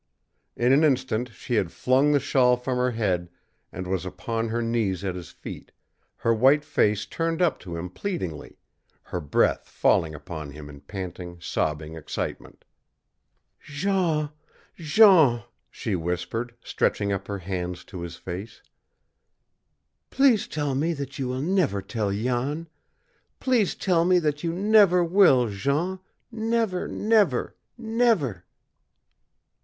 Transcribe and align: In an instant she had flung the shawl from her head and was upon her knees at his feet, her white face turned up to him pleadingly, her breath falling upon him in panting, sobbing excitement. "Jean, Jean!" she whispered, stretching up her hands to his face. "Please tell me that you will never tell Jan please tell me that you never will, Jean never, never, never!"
In 0.55 0.73
an 0.73 0.83
instant 0.83 1.29
she 1.31 1.53
had 1.53 1.71
flung 1.71 2.11
the 2.11 2.19
shawl 2.19 2.57
from 2.57 2.77
her 2.77 2.89
head 2.89 3.29
and 3.71 3.85
was 3.85 4.03
upon 4.03 4.47
her 4.49 4.63
knees 4.63 5.03
at 5.03 5.13
his 5.13 5.29
feet, 5.29 5.71
her 6.15 6.33
white 6.33 6.65
face 6.65 7.05
turned 7.05 7.39
up 7.39 7.59
to 7.59 7.77
him 7.77 7.87
pleadingly, 7.87 8.57
her 9.03 9.21
breath 9.21 9.67
falling 9.69 10.15
upon 10.15 10.53
him 10.53 10.69
in 10.69 10.81
panting, 10.81 11.39
sobbing 11.39 11.93
excitement. 11.95 12.65
"Jean, 13.63 14.29
Jean!" 14.75 15.43
she 15.69 15.95
whispered, 15.95 16.55
stretching 16.63 17.11
up 17.13 17.27
her 17.27 17.37
hands 17.37 17.85
to 17.85 18.01
his 18.01 18.15
face. 18.15 18.63
"Please 20.09 20.47
tell 20.47 20.73
me 20.73 20.93
that 20.93 21.19
you 21.19 21.27
will 21.27 21.41
never 21.43 21.79
tell 21.79 22.11
Jan 22.11 22.67
please 23.39 23.75
tell 23.75 24.03
me 24.05 24.17
that 24.17 24.43
you 24.43 24.51
never 24.51 25.03
will, 25.03 25.47
Jean 25.49 25.99
never, 26.31 26.87
never, 26.87 27.55
never!" 27.77 28.45